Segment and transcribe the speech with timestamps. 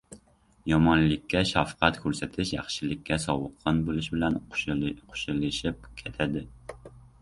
[0.69, 6.49] Yomonlikka shafqat ko‘rsatish yaxshilikka sovuqqon bo‘lish bilan qo‘shilishib ketadi.